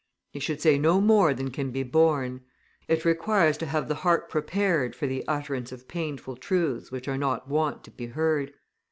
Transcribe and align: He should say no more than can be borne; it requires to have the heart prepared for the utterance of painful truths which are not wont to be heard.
He 0.31 0.39
should 0.39 0.59
say 0.59 0.79
no 0.79 0.99
more 0.99 1.31
than 1.31 1.51
can 1.51 1.69
be 1.69 1.83
borne; 1.83 2.41
it 2.87 3.05
requires 3.05 3.55
to 3.59 3.67
have 3.67 3.87
the 3.87 3.93
heart 4.01 4.29
prepared 4.31 4.95
for 4.95 5.05
the 5.05 5.23
utterance 5.27 5.71
of 5.71 5.87
painful 5.87 6.37
truths 6.37 6.91
which 6.91 7.07
are 7.07 7.19
not 7.19 7.47
wont 7.47 7.83
to 7.83 7.91
be 7.91 8.07
heard. 8.07 8.51